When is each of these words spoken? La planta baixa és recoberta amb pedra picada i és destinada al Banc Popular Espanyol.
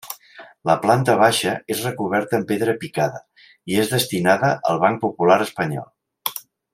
La 0.69 0.75
planta 0.85 1.15
baixa 1.19 1.51
és 1.75 1.83
recoberta 1.87 2.39
amb 2.39 2.49
pedra 2.53 2.75
picada 2.85 3.21
i 3.73 3.79
és 3.85 3.93
destinada 3.95 4.53
al 4.73 4.81
Banc 4.87 4.99
Popular 5.05 5.41
Espanyol. 5.51 6.39